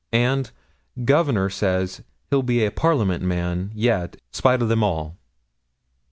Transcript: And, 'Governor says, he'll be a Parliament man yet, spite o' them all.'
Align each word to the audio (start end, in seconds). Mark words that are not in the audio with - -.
And, 0.13 0.49
'Governor 1.05 1.51
says, 1.51 2.01
he'll 2.31 2.41
be 2.41 2.65
a 2.65 2.71
Parliament 2.71 3.21
man 3.23 3.69
yet, 3.75 4.17
spite 4.31 4.63
o' 4.63 4.65
them 4.65 4.83
all.' 4.83 5.15